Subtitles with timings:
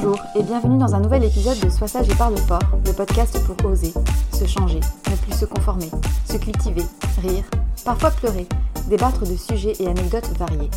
[0.00, 3.36] Bonjour et bienvenue dans un nouvel épisode de Sois sage et parle fort, le podcast
[3.44, 3.92] pour oser,
[4.32, 4.78] se changer,
[5.10, 5.90] ne plus se conformer,
[6.24, 6.84] se cultiver,
[7.20, 7.42] rire,
[7.84, 8.46] parfois pleurer,
[8.88, 10.70] débattre de sujets et anecdotes variés.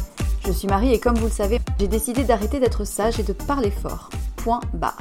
[0.43, 3.33] Je suis Marie et comme vous le savez, j'ai décidé d'arrêter d'être sage et de
[3.33, 4.09] parler fort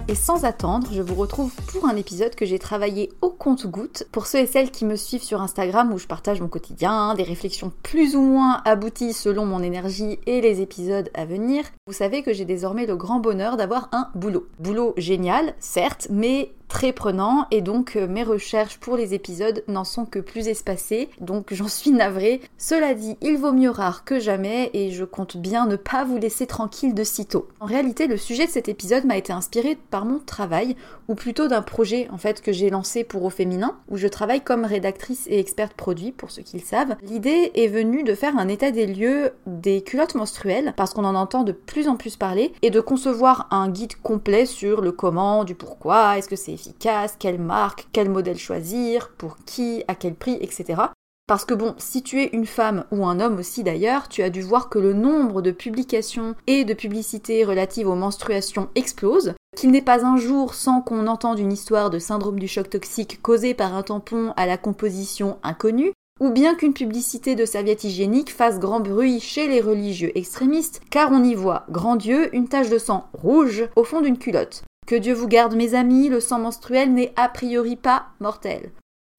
[0.09, 4.07] Et sans attendre, je vous retrouve pour un épisode que j'ai travaillé au compte-goutte.
[4.13, 7.23] Pour ceux et celles qui me suivent sur Instagram où je partage mon quotidien, des
[7.23, 12.23] réflexions plus ou moins abouties selon mon énergie et les épisodes à venir, vous savez
[12.23, 14.47] que j'ai désormais le grand bonheur d'avoir un boulot.
[14.59, 19.85] Boulot génial, certes, mais très prenant et donc euh, mes recherches pour les épisodes n'en
[19.85, 22.41] sont que plus espacées, donc j'en suis navrée.
[22.57, 26.17] Cela dit, il vaut mieux rare que jamais et je compte bien ne pas vous
[26.17, 27.49] laisser tranquille de sitôt.
[27.59, 30.77] En réalité, le sujet de cet épisode m'a été inspiré par mon travail,
[31.09, 34.41] ou plutôt d'un projet en fait que j'ai lancé pour Au Féminin, où je travaille
[34.41, 36.97] comme rédactrice et experte produit pour ceux qui le savent.
[37.03, 41.17] L'idée est venue de faire un état des lieux des culottes menstruelles, parce qu'on en
[41.17, 45.43] entend de plus en plus parler, et de concevoir un guide complet sur le comment,
[45.43, 50.15] du pourquoi, est-ce que c'est efficace, quelle marque, quel modèle choisir, pour qui, à quel
[50.15, 50.83] prix, etc.
[51.27, 54.31] Parce que bon, si tu es une femme ou un homme aussi d'ailleurs, tu as
[54.31, 59.71] dû voir que le nombre de publications et de publicités relatives aux menstruations explose, qu'il
[59.71, 63.55] n'est pas un jour sans qu'on entende une histoire de syndrome du choc toxique causé
[63.55, 68.59] par un tampon à la composition inconnue, ou bien qu'une publicité de serviette hygiénique fasse
[68.59, 72.79] grand bruit chez les religieux extrémistes, car on y voit, grand Dieu, une tache de
[72.79, 74.65] sang rouge au fond d'une culotte.
[74.91, 78.73] Que Dieu vous garde mes amis, le sang menstruel n'est a priori pas mortel.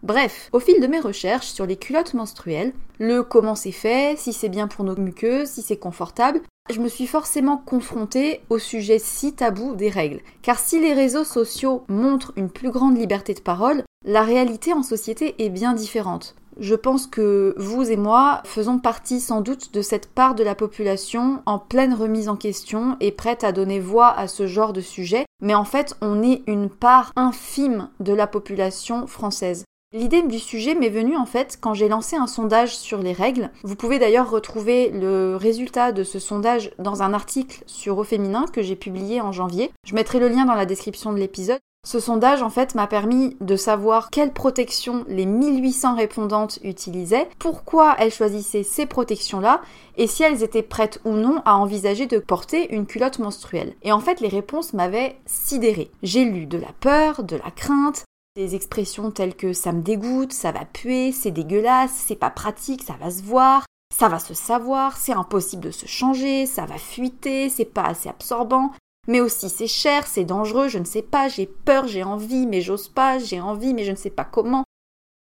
[0.04, 4.34] Bref, au fil de mes recherches sur les culottes menstruelles, le comment c'est fait, si
[4.34, 9.00] c'est bien pour nos muqueuses, si c'est confortable, je me suis forcément confrontée au sujet
[9.00, 10.20] si tabou des règles.
[10.42, 14.84] Car si les réseaux sociaux montrent une plus grande liberté de parole, la réalité en
[14.84, 16.36] société est bien différente.
[16.59, 20.56] Je pense que vous et moi faisons partie sans doute de cette part de la
[20.56, 24.81] population en pleine remise en question et prête à donner voix à ce genre de
[24.81, 29.65] sujet, mais en fait on est une part infime de la population française.
[29.94, 33.50] L'idée du sujet m'est venue en fait quand j'ai lancé un sondage sur les règles.
[33.63, 38.45] Vous pouvez d'ailleurs retrouver le résultat de ce sondage dans un article sur Au Féminin
[38.53, 39.69] que j'ai publié en janvier.
[39.86, 41.59] Je mettrai le lien dans la description de l'épisode.
[41.83, 47.95] Ce sondage en fait m'a permis de savoir quelle protection les 1800 répondantes utilisaient, pourquoi
[47.98, 49.62] elles choisissaient ces protections-là
[49.98, 53.75] et si elles étaient prêtes ou non à envisager de porter une culotte menstruelle.
[53.81, 55.89] Et en fait les réponses m'avaient sidéré.
[56.04, 58.06] J'ai lu de la peur, de la crainte,
[58.36, 62.84] des expressions telles que ça me dégoûte, ça va puer, c'est dégueulasse, c'est pas pratique,
[62.84, 66.77] ça va se voir, ça va se savoir, c'est impossible de se changer, ça va
[66.77, 68.72] fuiter, c'est pas assez absorbant,
[69.07, 72.62] mais aussi c'est cher, c'est dangereux, je ne sais pas, j'ai peur, j'ai envie, mais
[72.62, 74.63] j'ose pas, j'ai envie, mais je ne sais pas comment.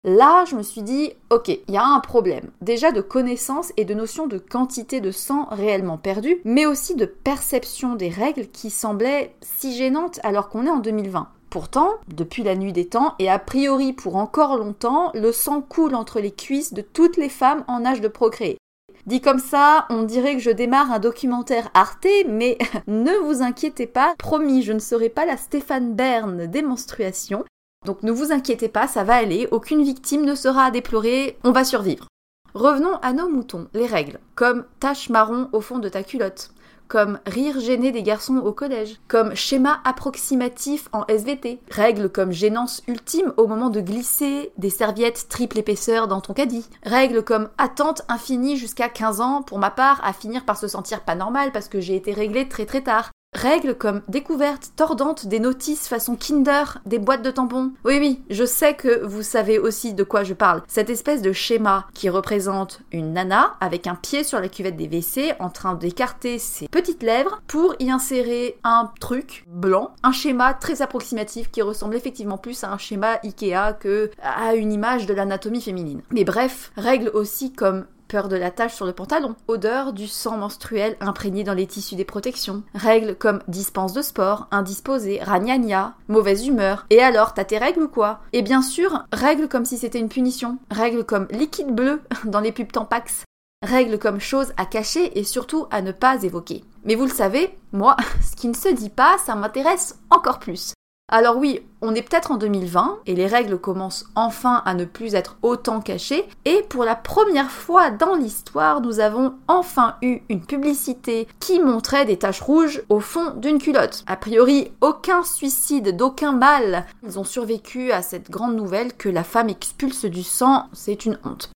[0.05, 2.51] Là, je me suis dit, ok, il y a un problème.
[2.61, 7.05] Déjà de connaissance et de notion de quantité de sang réellement perdu, mais aussi de
[7.05, 11.27] perception des règles qui semblaient si gênantes alors qu'on est en 2020.
[11.49, 15.95] Pourtant, depuis la nuit des temps, et a priori pour encore longtemps, le sang coule
[15.95, 18.57] entre les cuisses de toutes les femmes en âge de procréer.
[19.06, 22.57] Dit comme ça, on dirait que je démarre un documentaire Arte, mais
[22.88, 27.46] ne vous inquiétez pas, promis, je ne serai pas la Stéphane Bern des menstruations.
[27.86, 31.51] Donc ne vous inquiétez pas, ça va aller, aucune victime ne sera à déplorer, on
[31.51, 32.07] va survivre.
[32.54, 36.51] Revenons à nos moutons, les règles, comme tache marron au fond de ta culotte,
[36.89, 42.81] comme rire gêné des garçons au collège, comme schéma approximatif en SVT, règles comme gênance
[42.88, 48.01] ultime au moment de glisser des serviettes triple épaisseur dans ton caddie, règles comme attente
[48.09, 51.69] infinie jusqu'à 15 ans pour ma part à finir par se sentir pas normal parce
[51.69, 56.79] que j'ai été réglée très très tard, Règles comme découverte tordante des notices façon Kinder,
[56.85, 57.71] des boîtes de tampons.
[57.85, 60.61] Oui, oui, je sais que vous savez aussi de quoi je parle.
[60.67, 64.87] Cette espèce de schéma qui représente une nana avec un pied sur la cuvette des
[64.87, 69.91] WC en train d'écarter ses petites lèvres pour y insérer un truc blanc.
[70.03, 74.73] Un schéma très approximatif qui ressemble effectivement plus à un schéma Ikea que à une
[74.73, 76.01] image de l'anatomie féminine.
[76.11, 80.35] Mais bref, règles aussi comme peur de la tache sur le pantalon, odeur du sang
[80.35, 86.45] menstruel imprégné dans les tissus des protections, règles comme dispense de sport, indisposé, ragnagna, mauvaise
[86.47, 88.19] humeur, et alors t'as tes règles ou quoi?
[88.33, 92.51] Et bien sûr, règles comme si c'était une punition, règles comme liquide bleu dans les
[92.51, 93.23] pubs Tampax,
[93.61, 96.63] règles comme choses à cacher et surtout à ne pas évoquer.
[96.83, 100.73] Mais vous le savez, moi, ce qui ne se dit pas, ça m'intéresse encore plus.
[101.12, 105.15] Alors oui, on est peut-être en 2020 et les règles commencent enfin à ne plus
[105.15, 110.45] être autant cachées et pour la première fois dans l'histoire, nous avons enfin eu une
[110.45, 114.03] publicité qui montrait des taches rouges au fond d'une culotte.
[114.07, 116.85] A priori, aucun suicide d'aucun mal.
[117.03, 121.19] Ils ont survécu à cette grande nouvelle que la femme expulse du sang, c'est une
[121.23, 121.49] honte.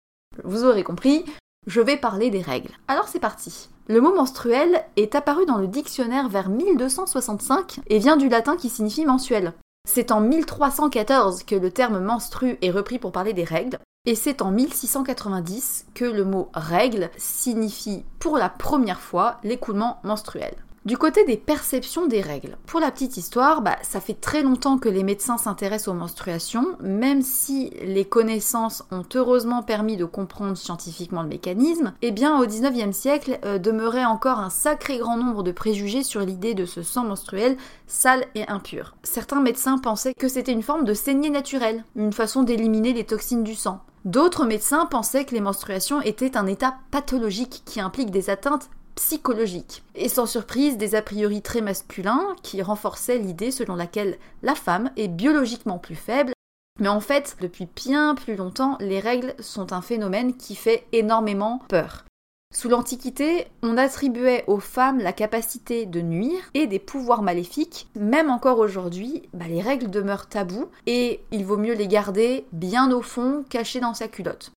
[0.43, 1.25] Vous aurez compris,
[1.67, 2.71] je vais parler des règles.
[2.87, 3.69] Alors c'est parti.
[3.87, 8.69] Le mot menstruel est apparu dans le dictionnaire vers 1265 et vient du latin qui
[8.69, 9.53] signifie mensuel.
[9.85, 14.41] C'est en 1314 que le terme menstru est repris pour parler des règles, et c'est
[14.41, 20.55] en 1690 que le mot règle signifie pour la première fois l'écoulement menstruel.
[20.85, 24.77] Du côté des perceptions des règles, pour la petite histoire, bah, ça fait très longtemps
[24.77, 30.57] que les médecins s'intéressent aux menstruations, même si les connaissances ont heureusement permis de comprendre
[30.57, 35.41] scientifiquement le mécanisme, eh bien au 19e siècle euh, demeurait encore un sacré grand nombre
[35.41, 37.55] de préjugés sur l'idée de ce sang menstruel
[37.87, 38.93] sale et impur.
[39.03, 43.45] Certains médecins pensaient que c'était une forme de saignée naturelle, une façon d'éliminer les toxines
[43.45, 43.79] du sang.
[44.03, 49.83] D'autres médecins pensaient que les menstruations étaient un état pathologique qui implique des atteintes psychologique.
[49.95, 54.91] Et sans surprise, des a priori très masculins qui renforçaient l'idée selon laquelle la femme
[54.97, 56.33] est biologiquement plus faible.
[56.79, 61.61] Mais en fait, depuis bien plus longtemps, les règles sont un phénomène qui fait énormément
[61.67, 62.05] peur.
[62.53, 67.87] Sous l'Antiquité, on attribuait aux femmes la capacité de nuire et des pouvoirs maléfiques.
[67.95, 72.91] Même encore aujourd'hui, bah, les règles demeurent tabous et il vaut mieux les garder bien
[72.91, 74.51] au fond, cachées dans sa culotte.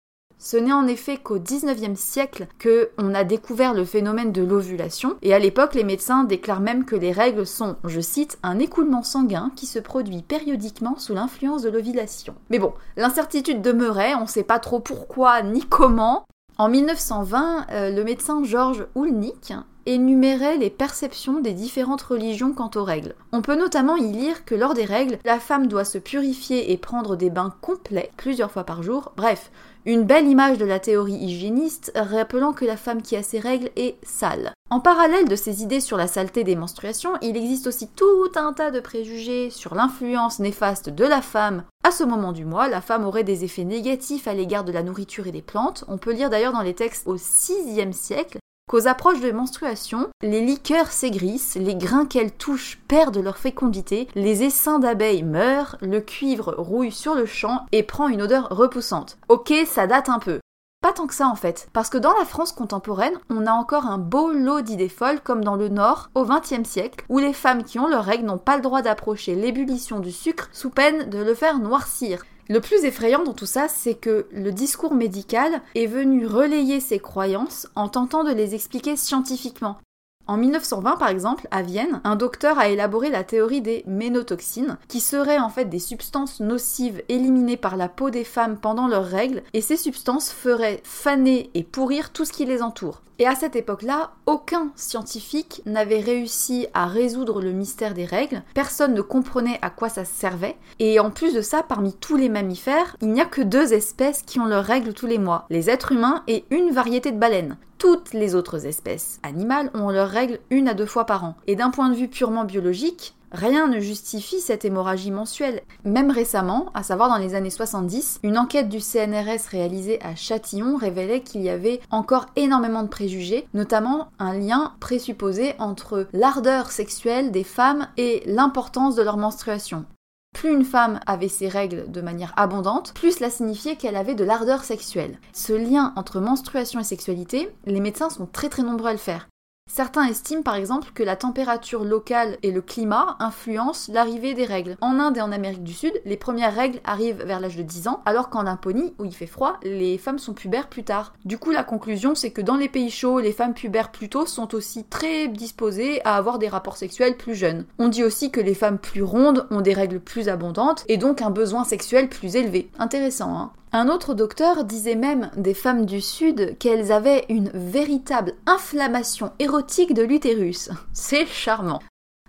[0.44, 5.16] Ce n'est en effet qu'au 19e siècle que on a découvert le phénomène de l'ovulation,
[5.22, 9.04] et à l'époque, les médecins déclarent même que les règles sont, je cite, un écoulement
[9.04, 12.36] sanguin qui se produit périodiquement sous l'influence de l'ovulation.
[12.50, 16.26] Mais bon, l'incertitude demeurait, on ne sait pas trop pourquoi ni comment,
[16.58, 19.54] En 1920, euh, le médecin Georges Oulnik
[19.86, 23.16] énumérait les perceptions des différentes religions quant aux règles.
[23.32, 26.78] On peut notamment y lire que lors des règles, la femme doit se purifier et
[26.78, 29.52] prendre des bains complets plusieurs fois par jour, bref,
[29.86, 33.70] une belle image de la théorie hygiéniste rappelant que la femme qui a ses règles
[33.76, 34.54] est sale.
[34.70, 38.54] En parallèle de ces idées sur la saleté des menstruations, il existe aussi tout un
[38.54, 41.64] tas de préjugés sur l'influence néfaste de la femme.
[41.84, 44.84] À ce moment du mois, la femme aurait des effets négatifs à l'égard de la
[44.84, 45.84] nourriture et des plantes.
[45.90, 50.42] On peut lire d'ailleurs dans les textes au VIe siècle qu'aux approches de menstruation, les
[50.42, 56.56] liqueurs s'aigrissent, les grains qu'elles touchent perdent leur fécondité, les essaims d'abeilles meurent, le cuivre
[56.58, 59.18] rouille sur le champ et prend une odeur repoussante.
[59.30, 60.40] Ok, ça date un peu.
[60.82, 63.86] Pas tant que ça en fait, parce que dans la France contemporaine, on a encore
[63.86, 67.64] un beau lot d'idées folles comme dans le Nord au XXe siècle, où les femmes
[67.64, 71.20] qui ont leurs règles n'ont pas le droit d'approcher l'ébullition du sucre sous peine de
[71.20, 72.24] le faire noircir.
[72.50, 77.00] Le plus effrayant dans tout ça, c'est que le discours médical est venu relayer ces
[77.00, 79.78] croyances en tentant de les expliquer scientifiquement.
[80.26, 85.02] En 1920, par exemple, à Vienne, un docteur a élaboré la théorie des ménotoxines, qui
[85.02, 89.44] seraient en fait des substances nocives éliminées par la peau des femmes pendant leurs règles,
[89.52, 93.02] et ces substances feraient faner et pourrir tout ce qui les entoure.
[93.20, 98.94] Et à cette époque-là, aucun scientifique n'avait réussi à résoudre le mystère des règles, personne
[98.94, 102.96] ne comprenait à quoi ça servait, et en plus de ça, parmi tous les mammifères,
[103.02, 105.92] il n'y a que deux espèces qui ont leurs règles tous les mois, les êtres
[105.92, 107.58] humains et une variété de baleines.
[107.84, 111.36] Toutes les autres espèces animales ont leurs règles une à deux fois par an.
[111.48, 115.64] Et d'un point de vue purement biologique, Rien ne justifie cette hémorragie mensuelle.
[115.84, 120.78] Même récemment, à savoir dans les années 70, une enquête du CNRS réalisée à Châtillon
[120.78, 127.32] révélait qu'il y avait encore énormément de préjugés, notamment un lien présupposé entre l'ardeur sexuelle
[127.32, 129.86] des femmes et l'importance de leur menstruation.
[130.34, 134.24] Plus une femme avait ses règles de manière abondante, plus cela signifiait qu'elle avait de
[134.24, 135.20] l'ardeur sexuelle.
[135.32, 139.28] Ce lien entre menstruation et sexualité, les médecins sont très très nombreux à le faire.
[139.76, 144.78] Certains estiment par exemple que la température locale et le climat influencent l'arrivée des règles.
[144.82, 147.88] En Inde et en Amérique du Sud, les premières règles arrivent vers l'âge de 10
[147.88, 151.16] ans, alors qu'en Laponie, où il fait froid, les femmes sont pubères plus tard.
[151.26, 154.28] Du coup, la conclusion, c'est que dans les pays chauds, les femmes pubères plus tôt
[154.28, 157.66] sont aussi très disposées à avoir des rapports sexuels plus jeunes.
[157.80, 161.24] On dit aussi que les femmes plus rondes ont des règles plus abondantes et donc
[161.24, 162.70] un besoin sexuel plus élevé.
[162.78, 163.52] Intéressant, hein?
[163.74, 169.96] Un autre docteur disait même des femmes du Sud qu'elles avaient une véritable inflammation érotique
[169.96, 170.70] de l'utérus.
[170.94, 171.82] C'est charmant.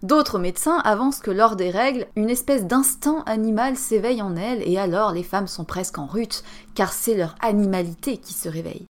[0.02, 4.78] D'autres médecins avancent que lors des règles, une espèce d'instinct animal s'éveille en elles et
[4.78, 8.86] alors les femmes sont presque en rute, car c'est leur animalité qui se réveille.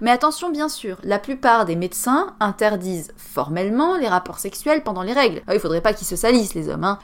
[0.00, 5.12] Mais attention bien sûr, la plupart des médecins interdisent formellement les rapports sexuels pendant les
[5.12, 5.42] règles.
[5.46, 6.98] Ah, il faudrait pas qu'ils se salissent les hommes, hein.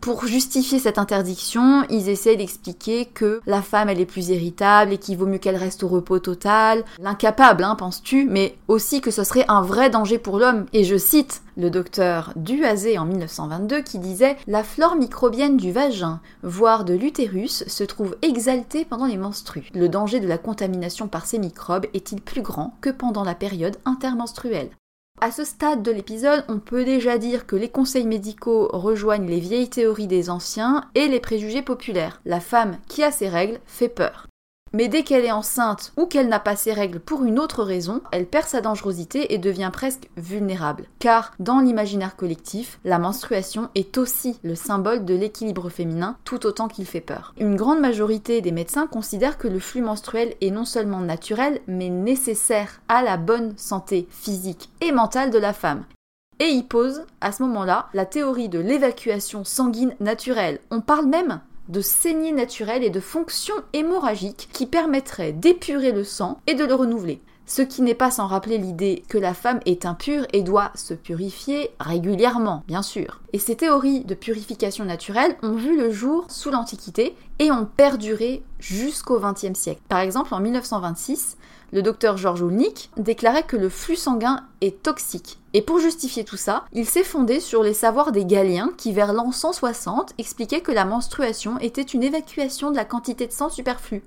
[0.00, 4.98] Pour justifier cette interdiction, ils essaient d'expliquer que la femme elle est plus irritable et
[4.98, 9.24] qu'il vaut mieux qu'elle reste au repos total, l'incapable, hein, penses-tu, mais aussi que ce
[9.24, 10.66] serait un vrai danger pour l'homme.
[10.72, 16.20] Et je cite le docteur Duazé en 1922 qui disait La flore microbienne du vagin,
[16.44, 19.68] voire de l'utérus, se trouve exaltée pendant les menstrues.
[19.74, 23.76] Le danger de la contamination par ces microbes est-il plus grand que pendant la période
[23.84, 24.70] intermenstruelle?
[25.20, 29.40] À ce stade de l'épisode, on peut déjà dire que les conseils médicaux rejoignent les
[29.40, 32.20] vieilles théories des anciens et les préjugés populaires.
[32.24, 34.26] La femme qui a ses règles fait peur.
[34.72, 38.00] Mais dès qu'elle est enceinte ou qu'elle n'a pas ses règles pour une autre raison,
[38.12, 40.84] elle perd sa dangerosité et devient presque vulnérable.
[40.98, 46.68] Car dans l'imaginaire collectif, la menstruation est aussi le symbole de l'équilibre féminin tout autant
[46.68, 47.34] qu'il fait peur.
[47.38, 51.88] Une grande majorité des médecins considèrent que le flux menstruel est non seulement naturel, mais
[51.88, 55.84] nécessaire à la bonne santé physique et mentale de la femme.
[56.40, 60.60] Et ils posent, à ce moment-là, la théorie de l'évacuation sanguine naturelle.
[60.70, 66.40] On parle même de saignée naturelle et de fonctions hémorragiques qui permettraient d'épurer le sang
[66.46, 67.20] et de le renouveler.
[67.48, 70.92] Ce qui n'est pas sans rappeler l'idée que la femme est impure et doit se
[70.92, 73.22] purifier régulièrement, bien sûr.
[73.32, 78.42] Et ces théories de purification naturelle ont vu le jour sous l'Antiquité et ont perduré
[78.58, 79.80] jusqu'au XXe siècle.
[79.88, 81.38] Par exemple, en 1926,
[81.72, 85.37] le docteur Georges Oulnik déclarait que le flux sanguin est toxique.
[85.54, 89.14] Et pour justifier tout ça, il s'est fondé sur les savoirs des Galiens qui, vers
[89.14, 94.02] l'an 160, expliquaient que la menstruation était une évacuation de la quantité de sang superflu.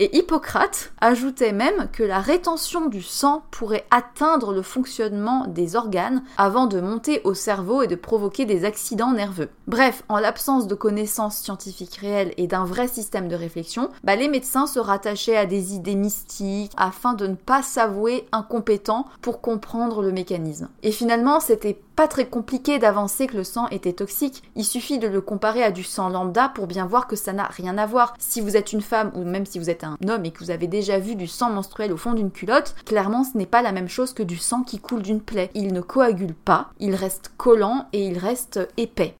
[0.00, 6.22] Et Hippocrate ajoutait même que la rétention du sang pourrait atteindre le fonctionnement des organes
[6.36, 9.48] avant de monter au cerveau et de provoquer des accidents nerveux.
[9.66, 14.28] Bref, en l'absence de connaissances scientifiques réelles et d'un vrai système de réflexion, bah, les
[14.28, 20.02] médecins se rattachaient à des idées mystiques afin de ne pas s'avouer incompétents pour comprendre
[20.02, 20.68] le mécanisme.
[20.84, 24.44] Et finalement, c'était pas très compliqué d'avancer que le sang était toxique.
[24.54, 27.46] Il suffit de le comparer à du sang lambda pour bien voir que ça n'a
[27.46, 28.14] rien à voir.
[28.20, 30.52] Si vous êtes une femme ou même si vous êtes un homme et que vous
[30.52, 33.72] avez déjà vu du sang menstruel au fond d'une culotte, clairement ce n'est pas la
[33.72, 35.50] même chose que du sang qui coule d'une plaie.
[35.54, 39.16] Il ne coagule pas, il reste collant et il reste épais.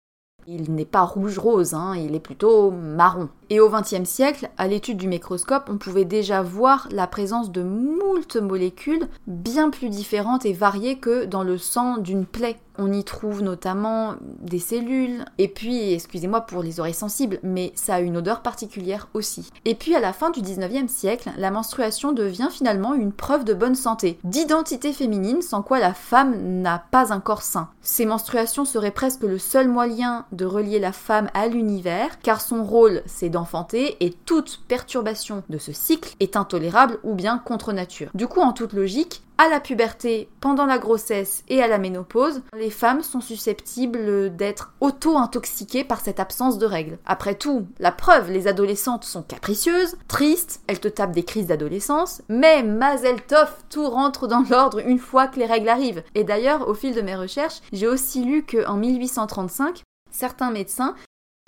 [0.46, 3.28] Il n'est pas rouge-rose, hein, il est plutôt marron.
[3.50, 7.62] Et au XXe siècle, à l'étude du microscope, on pouvait déjà voir la présence de
[7.62, 12.56] moult molécules bien plus différentes et variées que dans le sang d'une plaie.
[12.78, 17.96] On y trouve notamment des cellules, et puis, excusez-moi pour les oreilles sensibles, mais ça
[17.96, 19.50] a une odeur particulière aussi.
[19.64, 23.54] Et puis à la fin du 19e siècle, la menstruation devient finalement une preuve de
[23.54, 27.68] bonne santé, d'identité féminine sans quoi la femme n'a pas un corps sain.
[27.82, 32.62] Ces menstruations seraient presque le seul moyen de relier la femme à l'univers, car son
[32.62, 38.10] rôle c'est d'enfanter et toute perturbation de ce cycle est intolérable ou bien contre nature.
[38.14, 42.42] Du coup, en toute logique, à la puberté, pendant la grossesse et à la ménopause,
[42.56, 46.98] les femmes sont susceptibles d'être auto-intoxiquées par cette absence de règles.
[47.06, 52.22] Après tout, la preuve, les adolescentes sont capricieuses, tristes, elles te tapent des crises d'adolescence,
[52.28, 56.02] mais Mazel Tov, tout rentre dans l'ordre une fois que les règles arrivent.
[56.16, 60.96] Et d'ailleurs, au fil de mes recherches, j'ai aussi lu qu'en 1835, certains médecins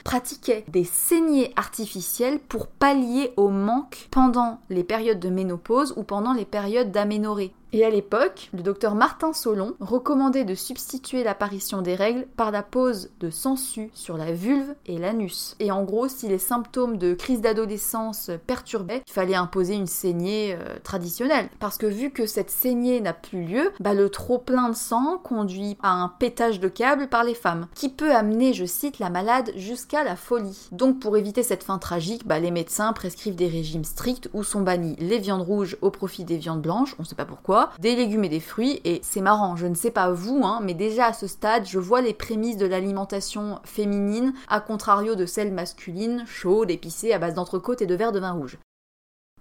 [0.05, 6.33] pratiquaient des saignées artificielles pour pallier au manque pendant les périodes de ménopause ou pendant
[6.33, 7.53] les périodes d'aménorrhée.
[7.73, 12.65] Et à l'époque, le docteur Martin Solon recommandait de substituer l'apparition des règles par la
[12.65, 15.55] pose de sangsues sur la vulve et l'anus.
[15.61, 20.57] Et en gros, si les symptômes de crise d'adolescence perturbaient, il fallait imposer une saignée
[20.59, 21.49] euh, traditionnelle.
[21.61, 25.19] Parce que vu que cette saignée n'a plus lieu, bah, le trop plein de sang
[25.23, 29.11] conduit à un pétage de câble par les femmes, qui peut amener, je cite, la
[29.11, 30.69] malade jusqu'à la folie.
[30.73, 34.63] Donc pour éviter cette fin tragique, bah, les médecins prescrivent des régimes stricts où sont
[34.63, 38.25] bannis les viandes rouges au profit des viandes blanches, on sait pas pourquoi, des légumes
[38.25, 38.81] et des fruits.
[38.85, 41.79] Et c'est marrant, je ne sais pas vous, hein, mais déjà à ce stade, je
[41.79, 47.35] vois les prémices de l'alimentation féminine, à contrario de celle masculine, chaude, épicée, à base
[47.35, 48.59] d'entrecôte et de verre de vin rouge.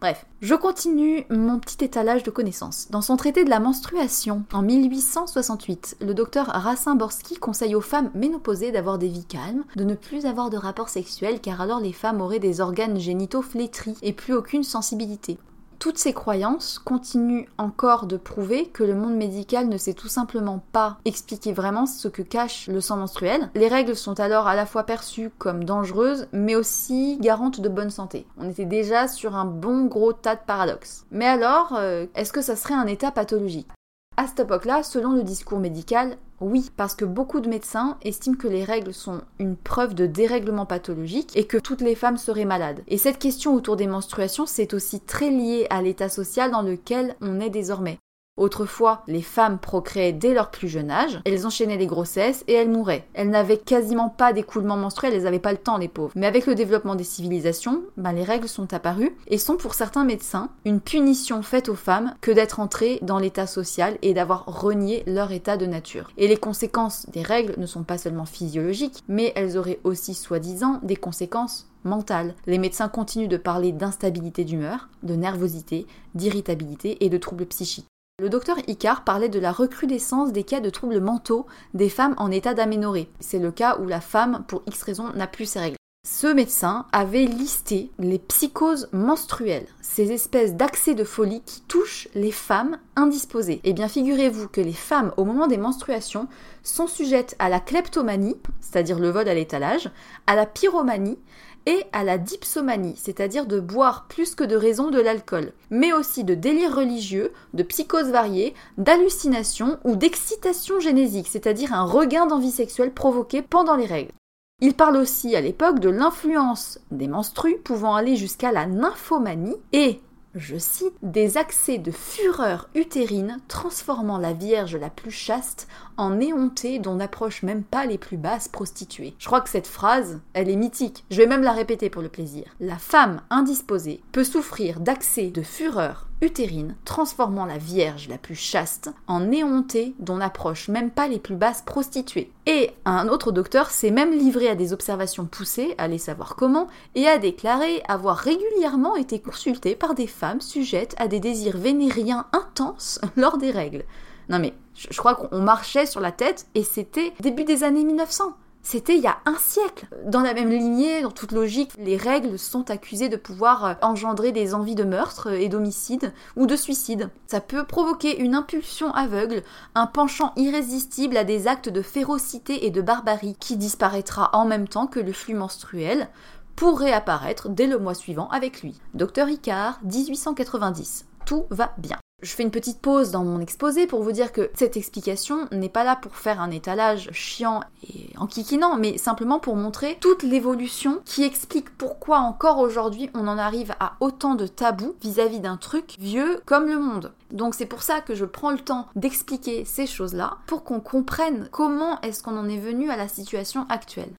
[0.02, 2.88] Bref, je continue mon petit étalage de connaissances.
[2.90, 8.72] Dans son traité de la menstruation, en 1868, le docteur Racine-Borski conseille aux femmes ménopausées
[8.72, 12.22] d'avoir des vies calmes, de ne plus avoir de rapports sexuels car alors les femmes
[12.22, 15.38] auraient des organes génitaux flétris et plus aucune sensibilité
[15.80, 20.62] toutes ces croyances continuent encore de prouver que le monde médical ne sait tout simplement
[20.74, 23.50] pas expliquer vraiment ce que cache le sang menstruel.
[23.56, 27.90] Les règles sont alors à la fois perçues comme dangereuses, mais aussi garantes de bonne
[27.90, 28.28] santé.
[28.38, 31.06] On était déjà sur un bon gros tas de paradoxes.
[31.12, 33.70] Mais alors, euh, est-ce que ça serait un état pathologique?
[34.18, 38.48] À cette époque-là, selon le discours médical, oui, parce que beaucoup de médecins estiment que
[38.48, 42.82] les règles sont une preuve de dérèglement pathologique et que toutes les femmes seraient malades.
[42.88, 47.16] Et cette question autour des menstruations, c'est aussi très lié à l'état social dans lequel
[47.22, 48.00] on est désormais.
[48.40, 52.72] Autrefois, les femmes procréaient dès leur plus jeune âge, elles enchaînaient les grossesses et elles
[52.72, 53.06] mouraient.
[53.14, 56.14] Elles n'avaient quasiment pas d'écoulement menstruel, elles n'avaient pas le temps, les pauvres.
[56.16, 60.06] Mais avec le développement des civilisations, ben, les règles sont apparues et sont pour certains
[60.06, 65.04] médecins une punition faite aux femmes que d'être entrées dans l'état social et d'avoir renié
[65.06, 66.10] leur état de nature.
[66.18, 70.80] Et les conséquences des règles ne sont pas seulement physiologiques, mais elles auraient aussi soi-disant
[70.82, 72.36] des conséquences mentales.
[72.48, 77.88] Les médecins continuent de parler d'instabilité d'humeur, de nervosité, d'irritabilité et de troubles psychiques.
[78.20, 82.32] Le docteur Icard parlait de la recrudescence des cas de troubles mentaux des femmes en
[82.32, 83.10] état d'aménorrhée.
[83.22, 85.78] C'est le cas où la femme, pour X raison, n'a plus ses règles.
[86.06, 92.32] Ce médecin avait listé les psychoses menstruelles, ces espèces d'accès de folie qui touchent les
[92.32, 93.62] femmes indisposées.
[93.64, 96.28] Eh bien, figurez-vous que les femmes, au moment des menstruations,
[96.62, 99.90] sont sujettes à la kleptomanie, c'est-à-dire le vol à l'étalage,
[100.28, 101.20] à la pyromanie,
[101.66, 106.24] et à la dipsomanie, c'est-à-dire de boire plus que de raison de l'alcool, mais aussi
[106.24, 112.94] de délires religieux, de psychoses variées, d'hallucinations ou d'excitation génésique, c'est-à-dire un regain d'envie sexuelle
[112.94, 114.14] provoqué pendant les règles.
[114.62, 120.02] Il parle aussi à l'époque de l'influence des menstrues pouvant aller jusqu'à la nymphomanie et
[120.36, 126.80] je cite, des accès de fureur utérine transformant la Vierge la plus chaste en éhontée
[126.80, 129.16] dont n'approchent même pas les plus basses prostituées.
[129.18, 131.06] Je crois que cette phrase, elle est mythique.
[131.10, 132.46] Je vais même la répéter pour le plaisir.
[132.60, 138.92] La femme indisposée peut souffrir d'accès de fureur utérine, transformant la Vierge la plus chaste
[139.08, 142.32] en éhontée dont n'approchent même pas les plus basses prostituées.
[142.46, 147.08] Et un autre docteur s'est même livré à des observations poussées, allez savoir comment, et
[147.08, 153.00] a déclaré avoir régulièrement été consulté par des femmes sujettes à des désirs vénériens intenses
[153.16, 153.86] lors des règles.
[154.30, 158.36] Non mais, je crois qu'on marchait sur la tête et c'était début des années 1900.
[158.62, 159.88] C'était il y a un siècle.
[160.06, 164.32] Dans la même lignée, dans toute logique, les règles sont accusées de pouvoir euh, engendrer
[164.32, 167.10] des envies de meurtre et d'homicide ou de suicide.
[167.26, 169.44] Ça peut provoquer une impulsion aveugle,
[169.76, 174.68] un penchant irrésistible à des actes de férocité et de barbarie qui disparaîtra en même
[174.68, 176.10] temps que le flux menstruel
[176.56, 178.80] pour réapparaître dès le mois suivant avec lui.
[178.94, 181.06] Docteur Ricard, 1890.
[181.26, 181.98] Tout va bien.
[182.22, 185.70] Je fais une petite pause dans mon exposé pour vous dire que cette explication n'est
[185.70, 191.00] pas là pour faire un étalage chiant et enquiquinant, mais simplement pour montrer toute l'évolution
[191.06, 195.96] qui explique pourquoi encore aujourd'hui on en arrive à autant de tabous vis-à-vis d'un truc
[195.98, 197.14] vieux comme le monde.
[197.32, 201.48] Donc c'est pour ça que je prends le temps d'expliquer ces choses-là pour qu'on comprenne
[201.52, 204.12] comment est-ce qu'on en est venu à la situation actuelle.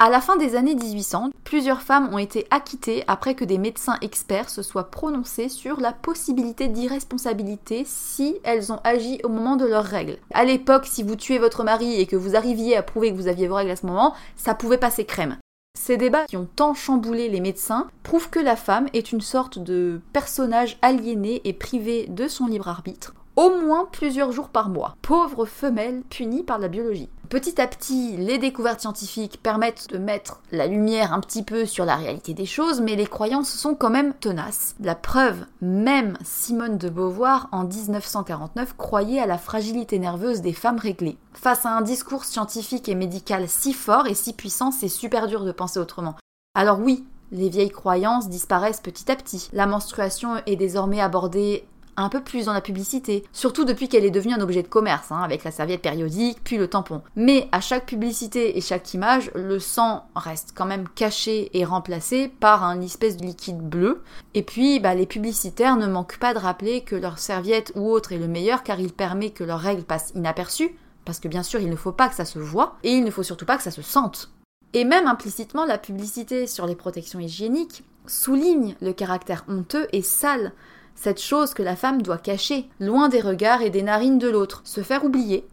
[0.00, 3.96] À la fin des années 1800, plusieurs femmes ont été acquittées après que des médecins
[4.00, 9.66] experts se soient prononcés sur la possibilité d'irresponsabilité si elles ont agi au moment de
[9.66, 10.18] leurs règles.
[10.32, 13.26] À l'époque, si vous tuez votre mari et que vous arriviez à prouver que vous
[13.26, 15.36] aviez vos règles à ce moment, ça pouvait passer crème.
[15.76, 19.58] Ces débats qui ont tant chamboulé les médecins prouvent que la femme est une sorte
[19.58, 24.96] de personnage aliéné et privé de son libre arbitre, au moins plusieurs jours par mois.
[25.00, 27.08] Pauvre femelle punie par la biologie.
[27.28, 31.84] Petit à petit, les découvertes scientifiques permettent de mettre la lumière un petit peu sur
[31.84, 34.74] la réalité des choses, mais les croyances sont quand même tenaces.
[34.80, 40.78] La preuve, même Simone de Beauvoir en 1949 croyait à la fragilité nerveuse des femmes
[40.78, 41.18] réglées.
[41.32, 45.44] Face à un discours scientifique et médical si fort et si puissant, c'est super dur
[45.44, 46.16] de penser autrement.
[46.56, 49.48] Alors oui, les vieilles croyances disparaissent petit à petit.
[49.52, 51.68] La menstruation est désormais abordée
[52.02, 55.10] un peu plus dans la publicité, surtout depuis qu'elle est devenue un objet de commerce,
[55.10, 57.02] hein, avec la serviette périodique, puis le tampon.
[57.16, 62.28] Mais à chaque publicité et chaque image, le sang reste quand même caché et remplacé
[62.28, 64.02] par un espèce de liquide bleu.
[64.34, 68.12] Et puis, bah, les publicitaires ne manquent pas de rappeler que leur serviette ou autre
[68.12, 71.60] est le meilleur car il permet que leurs règles passent inaperçues, parce que bien sûr
[71.60, 73.62] il ne faut pas que ça se voit, et il ne faut surtout pas que
[73.62, 74.30] ça se sente.
[74.74, 80.52] Et même implicitement, la publicité sur les protections hygiéniques souligne le caractère honteux et sale
[81.00, 84.62] cette chose que la femme doit cacher, loin des regards et des narines de l'autre,
[84.64, 85.46] se faire oublier.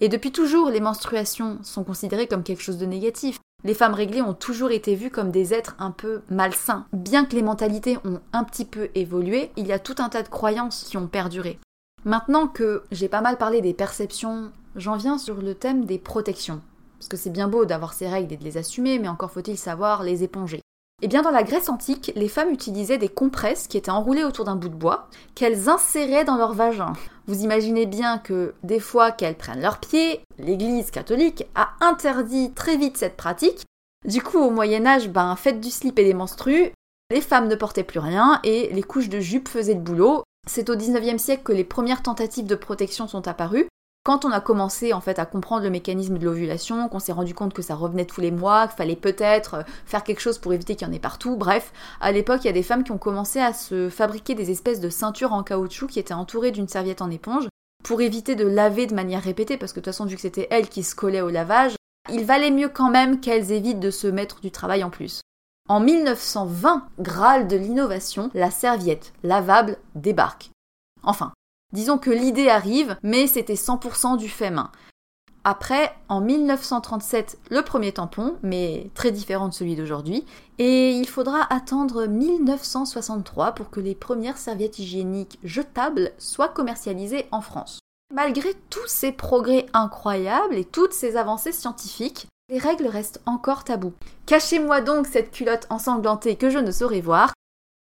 [0.00, 3.40] Et depuis toujours, les menstruations sont considérées comme quelque chose de négatif.
[3.64, 6.86] Les femmes réglées ont toujours été vues comme des êtres un peu malsains.
[6.92, 10.22] Bien que les mentalités ont un petit peu évolué, il y a tout un tas
[10.22, 11.58] de croyances qui ont perduré.
[12.04, 16.62] Maintenant que j'ai pas mal parlé des perceptions, j'en viens sur le thème des protections.
[17.00, 19.58] Parce que c'est bien beau d'avoir ces règles et de les assumer, mais encore faut-il
[19.58, 20.60] savoir les éponger.
[21.04, 24.46] Eh bien, dans la Grèce antique, les femmes utilisaient des compresses qui étaient enroulées autour
[24.46, 26.94] d'un bout de bois, qu'elles inséraient dans leur vagin.
[27.26, 32.78] Vous imaginez bien que des fois qu'elles prennent leurs pieds, l'Église catholique a interdit très
[32.78, 33.66] vite cette pratique.
[34.06, 36.72] Du coup, au Moyen Âge, ben, faites du slip et des menstrues,
[37.10, 40.22] les femmes ne portaient plus rien et les couches de jupe faisaient le boulot.
[40.48, 43.68] C'est au 19e siècle que les premières tentatives de protection sont apparues.
[44.04, 47.32] Quand on a commencé en fait à comprendre le mécanisme de l'ovulation, qu'on s'est rendu
[47.32, 50.52] compte que ça revenait tous les mois, qu'il fallait peut-être euh, faire quelque chose pour
[50.52, 52.92] éviter qu'il y en ait partout, bref, à l'époque il y a des femmes qui
[52.92, 56.68] ont commencé à se fabriquer des espèces de ceintures en caoutchouc qui étaient entourées d'une
[56.68, 57.48] serviette en éponge
[57.82, 60.48] pour éviter de laver de manière répétée, parce que de toute façon vu que c'était
[60.50, 61.74] elles qui se collaient au lavage,
[62.12, 65.22] il valait mieux quand même qu'elles évitent de se mettre du travail en plus.
[65.66, 70.50] En 1920, Graal de l'innovation, la serviette lavable débarque.
[71.02, 71.32] Enfin,
[71.72, 74.70] Disons que l'idée arrive, mais c'était 100% du fait main.
[75.46, 80.24] Après, en 1937, le premier tampon, mais très différent de celui d'aujourd'hui,
[80.58, 87.42] et il faudra attendre 1963 pour que les premières serviettes hygiéniques jetables soient commercialisées en
[87.42, 87.80] France.
[88.14, 93.92] Malgré tous ces progrès incroyables et toutes ces avancées scientifiques, les règles restent encore tabous.
[94.24, 97.34] Cachez-moi donc cette culotte ensanglantée que je ne saurais voir,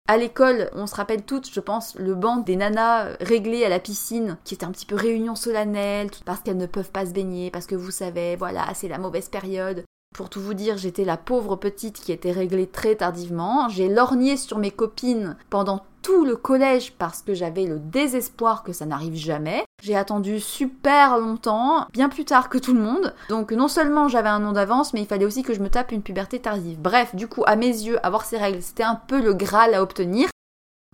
[0.08, 3.78] à l'école, on se rappelle toutes, je pense, le banc des nanas réglées à la
[3.78, 7.50] piscine, qui était un petit peu réunion solennelle, parce qu'elles ne peuvent pas se baigner,
[7.50, 9.84] parce que vous savez, voilà, c'est la mauvaise période.
[10.12, 13.70] Pour tout vous dire, j'étais la pauvre petite qui était réglée très tardivement.
[13.70, 18.75] J'ai lorgné sur mes copines pendant tout le collège parce que j'avais le désespoir que
[18.75, 19.64] ça n'arrive jamais.
[19.83, 23.14] J'ai attendu super longtemps, bien plus tard que tout le monde.
[23.31, 25.92] Donc non seulement j'avais un nom d'avance, mais il fallait aussi que je me tape
[25.92, 26.79] une puberté tardive.
[26.79, 29.83] Bref, du coup, à mes yeux, avoir ces règles, c'était un peu le graal à
[29.83, 30.29] obtenir.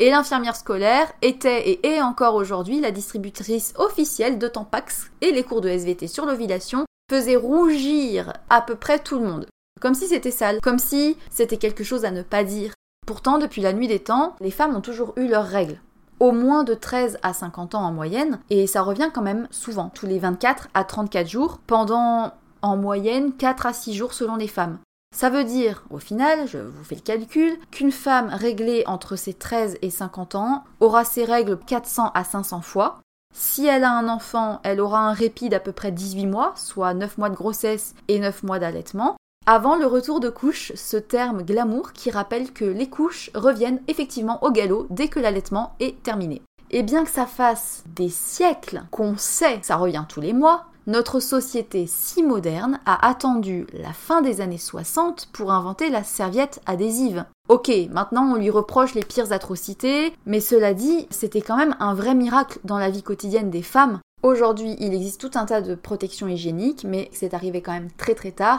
[0.01, 5.43] Et l'infirmière scolaire était et est encore aujourd'hui la distributrice officielle de Tampax et les
[5.43, 9.47] cours de SVT sur l'ovulation faisaient rougir à peu près tout le monde.
[9.81, 12.73] Comme si c'était sale, comme si c'était quelque chose à ne pas dire.
[13.07, 15.81] Pourtant, depuis la nuit des temps, les femmes ont toujours eu leurs règles.
[16.21, 19.89] Au moins de 13 à 50 ans en moyenne, et ça revient quand même souvent,
[19.89, 24.49] tous les 24 à 34 jours, pendant en moyenne 4 à 6 jours selon les
[24.49, 24.79] femmes.
[25.17, 29.33] Ça veut dire, au final, je vous fais le calcul, qu'une femme réglée entre ses
[29.33, 33.01] 13 et 50 ans aura ses règles 400 à 500 fois,
[33.35, 36.95] Si elle a un enfant, elle aura un répit d'à peu près 18 mois, soit
[36.95, 39.17] 9 mois de grossesse et 9 mois d'allaitement.
[39.47, 44.45] Avant le retour de couche, ce terme glamour qui rappelle que les couches reviennent effectivement
[44.45, 46.43] au galop dès que l'allaitement est terminé.
[46.71, 51.21] Et bien que ça fasse des siècles qu'on sait ça revient tous les mois, notre
[51.21, 57.27] société si moderne a attendu la fin des années 60 pour inventer la serviette adhésive.
[57.51, 61.93] Ok, maintenant on lui reproche les pires atrocités, mais cela dit, c'était quand même un
[61.93, 64.01] vrai miracle dans la vie quotidienne des femmes.
[64.23, 68.15] Aujourd'hui, il existe tout un tas de protections hygiéniques, mais c'est arrivé quand même très
[68.15, 68.59] très tard.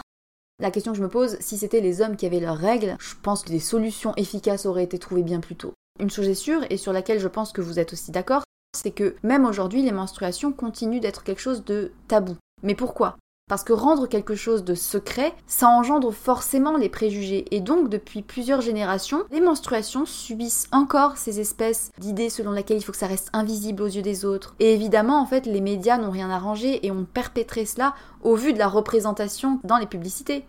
[0.61, 3.15] La question que je me pose, si c'était les hommes qui avaient leurs règles, je
[3.23, 5.73] pense que des solutions efficaces auraient été trouvées bien plus tôt.
[5.99, 8.91] Une chose est sûre, et sur laquelle je pense que vous êtes aussi d'accord, c'est
[8.91, 12.35] que même aujourd'hui, les menstruations continuent d'être quelque chose de tabou.
[12.63, 13.17] Mais pourquoi?
[13.49, 17.45] Parce que rendre quelque chose de secret, ça engendre forcément les préjugés.
[17.49, 22.83] Et donc, depuis plusieurs générations, les menstruations subissent encore ces espèces d'idées selon lesquelles il
[22.83, 24.55] faut que ça reste invisible aux yeux des autres.
[24.59, 28.53] Et évidemment, en fait, les médias n'ont rien arrangé et ont perpétré cela au vu
[28.53, 30.45] de la représentation dans les publicités.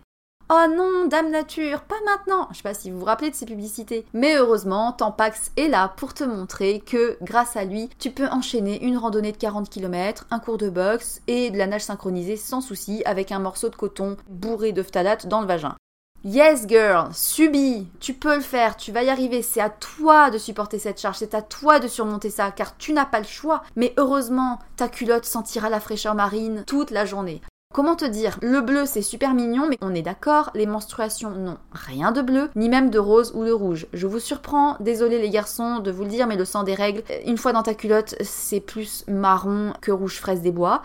[0.53, 3.45] Oh non, Dame Nature, pas maintenant Je sais pas si vous vous rappelez de ces
[3.45, 4.05] publicités.
[4.11, 8.83] Mais heureusement, Tampax est là pour te montrer que, grâce à lui, tu peux enchaîner
[8.83, 12.59] une randonnée de 40 km, un cours de boxe et de la nage synchronisée sans
[12.59, 15.77] souci avec un morceau de coton bourré de phtalate dans le vagin.
[16.25, 20.37] Yes girl, subis, tu peux le faire, tu vas y arriver, c'est à toi de
[20.37, 23.63] supporter cette charge, c'est à toi de surmonter ça, car tu n'as pas le choix.
[23.77, 27.41] Mais heureusement, ta culotte sentira la fraîcheur marine toute la journée.
[27.73, 28.37] Comment te dire?
[28.41, 32.49] Le bleu c'est super mignon, mais on est d'accord, les menstruations n'ont rien de bleu,
[32.57, 33.87] ni même de rose ou de rouge.
[33.93, 37.03] Je vous surprends, désolé les garçons de vous le dire, mais le sang des règles,
[37.25, 40.81] une fois dans ta culotte, c'est plus marron que rouge fraise des bois.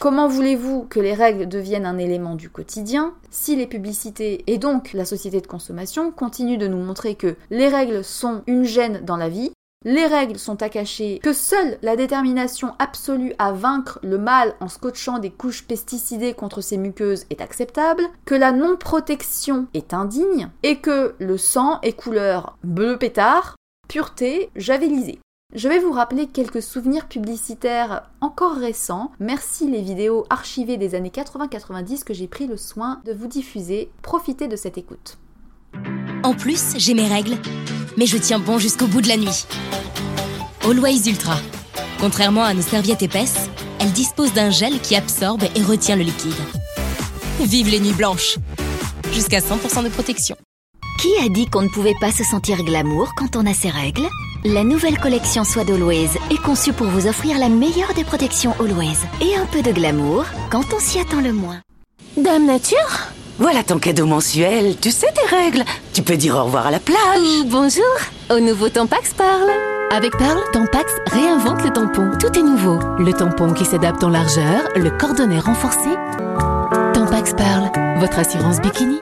[0.00, 3.14] Comment voulez-vous que les règles deviennent un élément du quotidien?
[3.30, 7.68] Si les publicités et donc la société de consommation continuent de nous montrer que les
[7.68, 9.52] règles sont une gêne dans la vie,
[9.84, 14.68] les règles sont à cacher, que seule la détermination absolue à vaincre le mal en
[14.68, 20.80] scotchant des couches pesticidées contre ses muqueuses est acceptable, que la non-protection est indigne, et
[20.80, 23.56] que le sang est couleur bleu pétard,
[23.88, 25.20] pureté javelisée.
[25.54, 29.12] Je vais vous rappeler quelques souvenirs publicitaires encore récents.
[29.20, 33.92] Merci les vidéos archivées des années 80-90 que j'ai pris le soin de vous diffuser.
[34.02, 35.18] Profitez de cette écoute.
[36.24, 37.38] En plus, j'ai mes règles
[37.96, 39.46] mais je tiens bon jusqu'au bout de la nuit.
[40.64, 41.36] Always Ultra.
[42.00, 43.48] Contrairement à nos serviettes épaisses,
[43.80, 46.32] elle dispose d'un gel qui absorbe et retient le liquide.
[47.40, 48.38] Vive les nuits blanches
[49.12, 50.36] Jusqu'à 100% de protection.
[51.00, 54.08] Qui a dit qu'on ne pouvait pas se sentir glamour quand on a ses règles?
[54.44, 58.98] La nouvelle collection Soie d'Always est conçue pour vous offrir la meilleure des protections Always
[59.20, 61.60] et un peu de glamour quand on s'y attend le moins.
[62.16, 63.12] Dame Nature?
[63.38, 65.64] Voilà ton cadeau mensuel, tu sais tes règles.
[65.92, 67.44] Tu peux dire au revoir à la plage.
[67.46, 67.84] bonjour,
[68.30, 69.50] au nouveau Tampax Pearl.
[69.90, 72.10] Avec Pearl, Tampax réinvente le tampon.
[72.18, 72.78] Tout est nouveau.
[72.98, 75.90] Le tampon qui s'adapte en largeur, le cordonnet renforcé.
[76.94, 77.70] Tampax Pearl,
[78.00, 79.00] votre assurance bikini.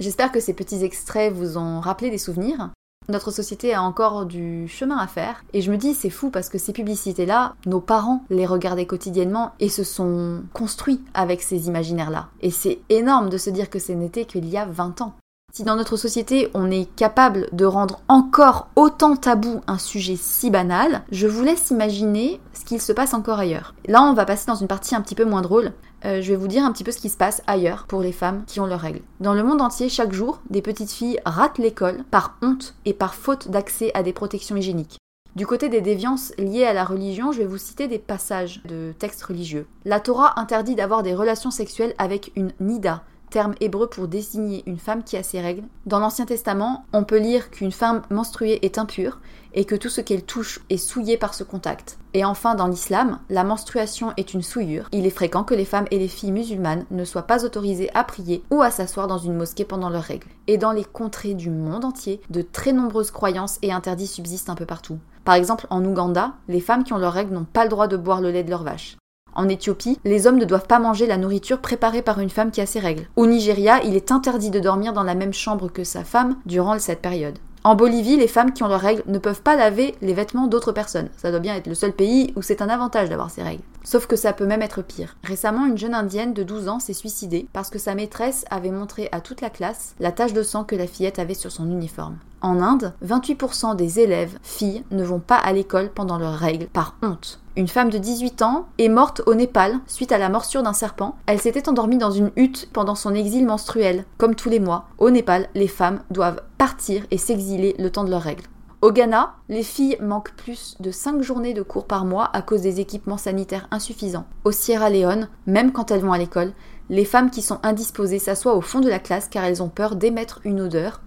[0.00, 2.70] J'espère que ces petits extraits vous ont rappelé des souvenirs.
[3.10, 5.42] Notre société a encore du chemin à faire.
[5.54, 9.52] Et je me dis, c'est fou parce que ces publicités-là, nos parents les regardaient quotidiennement
[9.60, 12.28] et se sont construits avec ces imaginaires-là.
[12.42, 15.14] Et c'est énorme de se dire que ce n'était qu'il y a 20 ans.
[15.58, 20.50] Si dans notre société on est capable de rendre encore autant tabou un sujet si
[20.50, 23.74] banal, je vous laisse imaginer ce qu'il se passe encore ailleurs.
[23.88, 25.72] Là on va passer dans une partie un petit peu moins drôle.
[26.04, 28.12] Euh, je vais vous dire un petit peu ce qui se passe ailleurs pour les
[28.12, 29.00] femmes qui ont leurs règles.
[29.18, 33.16] Dans le monde entier, chaque jour, des petites filles ratent l'école par honte et par
[33.16, 34.98] faute d'accès à des protections hygiéniques.
[35.34, 38.92] Du côté des déviances liées à la religion, je vais vous citer des passages de
[38.98, 39.66] textes religieux.
[39.84, 44.78] La Torah interdit d'avoir des relations sexuelles avec une nida, terme hébreu pour désigner une
[44.78, 45.64] femme qui a ses règles.
[45.86, 49.20] Dans l'Ancien Testament, on peut lire qu'une femme menstruée est impure
[49.54, 51.98] et que tout ce qu'elle touche est souillé par ce contact.
[52.14, 54.88] Et enfin, dans l'islam, la menstruation est une souillure.
[54.92, 58.04] Il est fréquent que les femmes et les filles musulmanes ne soient pas autorisées à
[58.04, 60.28] prier ou à s'asseoir dans une mosquée pendant leurs règles.
[60.46, 64.54] Et dans les contrées du monde entier, de très nombreuses croyances et interdits subsistent un
[64.54, 64.98] peu partout.
[65.24, 67.96] Par exemple, en Ouganda, les femmes qui ont leurs règles n'ont pas le droit de
[67.96, 68.97] boire le lait de leur vache.
[69.38, 72.60] En Éthiopie, les hommes ne doivent pas manger la nourriture préparée par une femme qui
[72.60, 73.06] a ses règles.
[73.14, 76.76] Au Nigeria, il est interdit de dormir dans la même chambre que sa femme durant
[76.80, 77.38] cette période.
[77.68, 80.72] En Bolivie, les femmes qui ont leurs règles ne peuvent pas laver les vêtements d'autres
[80.72, 81.10] personnes.
[81.18, 83.62] Ça doit bien être le seul pays où c'est un avantage d'avoir ces règles.
[83.84, 85.18] Sauf que ça peut même être pire.
[85.22, 89.10] Récemment, une jeune indienne de 12 ans s'est suicidée parce que sa maîtresse avait montré
[89.12, 92.16] à toute la classe la tache de sang que la fillette avait sur son uniforme.
[92.40, 96.96] En Inde, 28% des élèves filles ne vont pas à l'école pendant leurs règles par
[97.02, 97.38] honte.
[97.56, 101.16] Une femme de 18 ans est morte au Népal suite à la morsure d'un serpent.
[101.26, 104.04] Elle s'était endormie dans une hutte pendant son exil menstruel.
[104.16, 108.10] Comme tous les mois, au Népal, les femmes doivent partir et s'exiler le temps de
[108.10, 108.44] leurs règles.
[108.80, 112.62] Au Ghana, les filles manquent plus de 5 journées de cours par mois à cause
[112.62, 114.26] des équipements sanitaires insuffisants.
[114.44, 116.52] Au Sierra Leone, même quand elles vont à l'école,
[116.90, 119.96] les femmes qui sont indisposées s'assoient au fond de la classe car elles ont peur
[119.96, 121.00] d'émettre une odeur.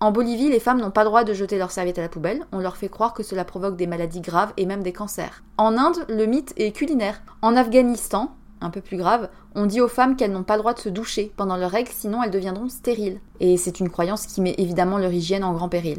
[0.00, 2.58] En Bolivie, les femmes n'ont pas droit de jeter leurs serviettes à la poubelle, on
[2.58, 5.42] leur fait croire que cela provoque des maladies graves et même des cancers.
[5.58, 7.22] En Inde, le mythe est culinaire.
[7.40, 10.74] En Afghanistan, un peu plus grave, on dit aux femmes qu'elles n'ont pas le droit
[10.74, 13.20] de se doucher pendant leurs règles, sinon elles deviendront stériles.
[13.40, 15.98] Et c'est une croyance qui met évidemment leur hygiène en grand péril.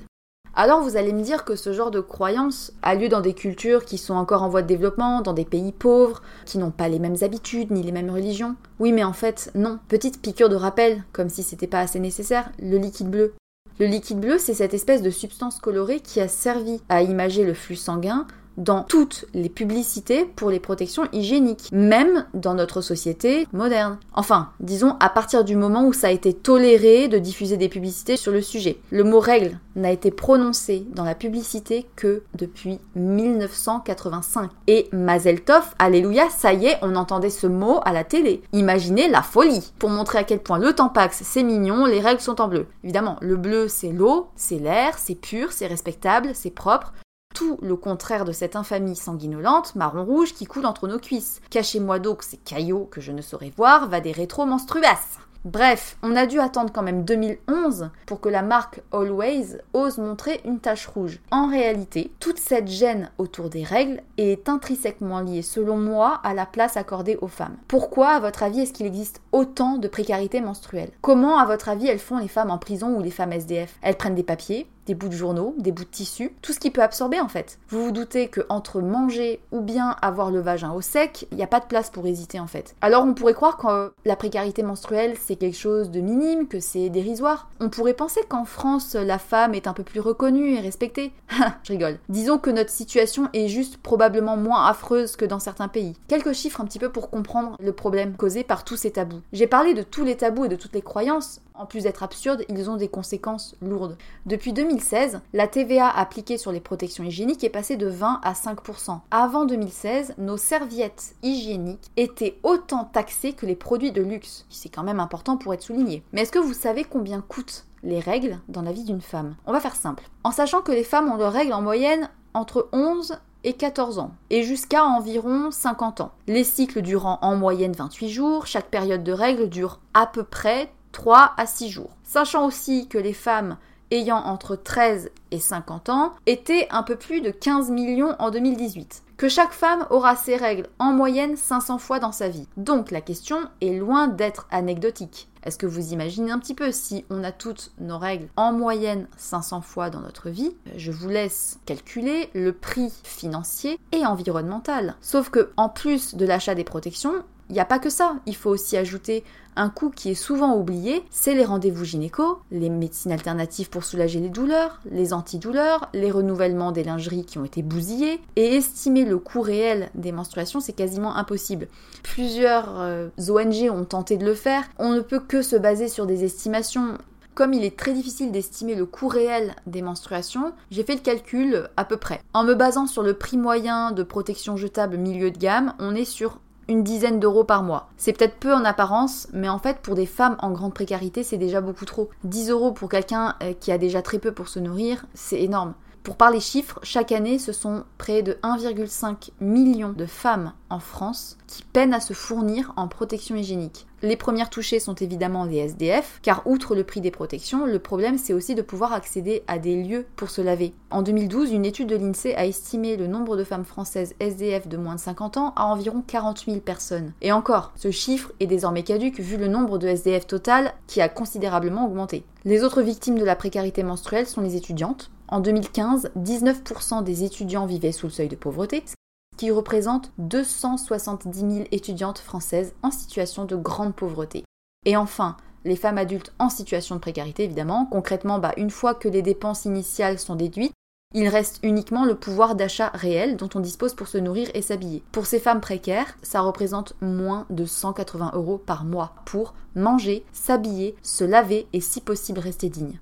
[0.59, 3.85] Alors vous allez me dire que ce genre de croyance a lieu dans des cultures
[3.85, 6.97] qui sont encore en voie de développement, dans des pays pauvres, qui n'ont pas les
[6.97, 8.55] mêmes habitudes ni les mêmes religions.
[8.79, 9.77] Oui mais en fait non.
[9.87, 13.35] Petite piqûre de rappel, comme si c'était pas assez nécessaire, le liquide bleu.
[13.79, 17.53] Le liquide bleu, c'est cette espèce de substance colorée qui a servi à imager le
[17.53, 18.25] flux sanguin
[18.57, 23.97] dans toutes les publicités pour les protections hygiéniques, même dans notre société moderne.
[24.13, 28.17] Enfin, disons à partir du moment où ça a été toléré de diffuser des publicités
[28.17, 28.77] sur le sujet.
[28.91, 34.49] Le mot règle n'a été prononcé dans la publicité que depuis 1985.
[34.67, 38.41] Et Mazel Tov, alléluia, ça y est, on entendait ce mot à la télé.
[38.53, 42.41] Imaginez la folie Pour montrer à quel point le Tampax c'est mignon, les règles sont
[42.41, 42.65] en bleu.
[42.83, 46.93] Évidemment, le bleu c'est l'eau, c'est l'air, c'est pur, c'est respectable, c'est propre,
[47.38, 51.39] tout le contraire de cette infamie sanguinolente, marron-rouge, qui coule entre nos cuisses.
[51.52, 55.19] Cachez-moi donc ces caillots que je ne saurais voir, va des rétro-menstruas.
[55.45, 60.41] Bref, on a dû attendre quand même 2011 pour que la marque Always ose montrer
[60.45, 61.19] une tache rouge.
[61.30, 66.47] En réalité, toute cette gêne autour des règles est intrinsèquement liée, selon moi, à la
[66.47, 67.58] place accordée aux femmes.
[67.67, 71.88] Pourquoi, à votre avis, est-ce qu'il existe autant de précarité menstruelle Comment, à votre avis,
[71.88, 74.95] elles font les femmes en prison ou les femmes SDF Elles prennent des papiers, des
[74.95, 77.60] bouts de journaux, des bouts de tissu, tout ce qui peut absorber en fait.
[77.69, 81.43] Vous vous doutez que entre manger ou bien avoir le vagin au sec, il n'y
[81.43, 82.76] a pas de place pour hésiter en fait.
[82.82, 86.89] Alors on pourrait croire que la précarité menstruelle c'est quelque chose de minime, que c'est
[86.89, 87.50] dérisoire.
[87.60, 91.12] On pourrait penser qu'en France la femme est un peu plus reconnue et respectée.
[91.63, 92.00] Je rigole.
[92.10, 95.95] Disons que notre situation est juste probablement moins affreuse que dans certains pays.
[96.08, 99.21] Quelques chiffres un petit peu pour comprendre le problème causé par tous ces tabous.
[99.34, 102.43] J'ai parlé de tous les tabous et de toutes les croyances, en plus d'être absurdes,
[102.49, 103.97] ils ont des conséquences lourdes.
[104.25, 108.99] Depuis 2016, la TVA appliquée sur les protections hygiéniques est passée de 20 à 5%.
[109.11, 114.45] Avant 2016, nos serviettes hygiéniques étaient autant taxées que les produits de luxe.
[114.49, 116.03] C'est quand même important pour être souligné.
[116.13, 119.35] Mais est-ce que vous savez combien coûtent les règles dans la vie d'une femme?
[119.45, 120.09] On va faire simple.
[120.23, 124.11] En sachant que les femmes ont leurs règles en moyenne entre 11 et 14 ans,
[124.29, 126.11] et jusqu'à environ 50 ans.
[126.27, 130.69] Les cycles durant en moyenne 28 jours, chaque période de règles dure à peu près
[130.91, 131.95] 3 à 6 jours.
[132.04, 133.58] Sachant aussi que les femmes
[133.91, 139.04] ayant entre 13 et 50 ans étaient un peu plus de 15 millions en 2018.
[139.17, 142.47] Que chaque femme aura ses règles en moyenne 500 fois dans sa vie.
[142.56, 145.28] Donc la question est loin d'être anecdotique.
[145.43, 149.08] Est-ce que vous imaginez un petit peu si on a toutes nos règles en moyenne
[149.17, 154.95] 500 fois dans notre vie Je vous laisse calculer le prix financier et environnemental.
[155.02, 158.36] Sauf que en plus de l'achat des protections, il n'y a pas que ça, il
[158.36, 159.23] faut aussi ajouter
[159.55, 164.19] un coût qui est souvent oublié, c'est les rendez-vous gynéco, les médecines alternatives pour soulager
[164.19, 169.17] les douleurs, les antidouleurs, les renouvellements des lingeries qui ont été bousillées, et estimer le
[169.17, 171.67] coût réel des menstruations, c'est quasiment impossible.
[172.03, 176.05] Plusieurs euh, ONG ont tenté de le faire, on ne peut que se baser sur
[176.05, 176.97] des estimations
[177.38, 181.69] comme il est très difficile d'estimer le coût réel des menstruations, j'ai fait le calcul
[181.77, 182.19] à peu près.
[182.33, 186.03] En me basant sur le prix moyen de protection jetable milieu de gamme, on est
[186.03, 187.89] sur une dizaine d'euros par mois.
[187.97, 191.38] C'est peut-être peu en apparence, mais en fait pour des femmes en grande précarité c'est
[191.38, 192.10] déjà beaucoup trop.
[192.23, 195.73] 10 euros pour quelqu'un euh, qui a déjà très peu pour se nourrir, c'est énorme.
[196.07, 201.37] Pour parler chiffres, chaque année, ce sont près de 1,5 million de femmes en France
[201.47, 203.87] qui peinent à se fournir en protection hygiénique.
[204.01, 208.17] Les premières touchées sont évidemment les SDF, car outre le prix des protections, le problème
[208.17, 210.73] c'est aussi de pouvoir accéder à des lieux pour se laver.
[210.91, 214.77] En 2012, une étude de l'INSEE a estimé le nombre de femmes françaises SDF de
[214.77, 217.11] moins de 50 ans à environ 40 000 personnes.
[217.21, 221.09] Et encore, ce chiffre est désormais caduque vu le nombre de SDF total qui a
[221.09, 222.23] considérablement augmenté.
[222.45, 227.65] Les autres victimes de la précarité menstruelle sont les étudiantes, en 2015, 19% des étudiants
[227.65, 228.95] vivaient sous le seuil de pauvreté, ce
[229.37, 234.43] qui représente 270 000 étudiantes françaises en situation de grande pauvreté.
[234.85, 237.85] Et enfin, les femmes adultes en situation de précarité, évidemment.
[237.85, 240.73] Concrètement, bah, une fois que les dépenses initiales sont déduites,
[241.13, 245.03] il reste uniquement le pouvoir d'achat réel dont on dispose pour se nourrir et s'habiller.
[245.11, 250.95] Pour ces femmes précaires, ça représente moins de 180 euros par mois pour manger, s'habiller,
[251.03, 252.99] se laver et si possible rester digne.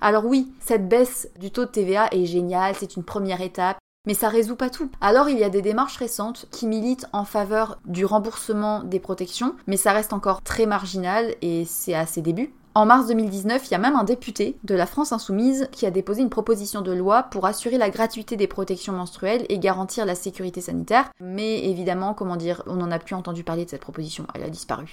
[0.00, 4.14] Alors oui, cette baisse du taux de TVA est géniale, c'est une première étape, mais
[4.14, 4.90] ça résout pas tout.
[5.00, 9.56] Alors il y a des démarches récentes qui militent en faveur du remboursement des protections,
[9.66, 12.54] mais ça reste encore très marginal et c'est à ses débuts.
[12.76, 15.90] En mars 2019, il y a même un député de la France Insoumise qui a
[15.90, 20.14] déposé une proposition de loi pour assurer la gratuité des protections menstruelles et garantir la
[20.14, 21.10] sécurité sanitaire.
[21.18, 24.50] Mais évidemment, comment dire, on n'en a plus entendu parler de cette proposition, elle a
[24.50, 24.92] disparu.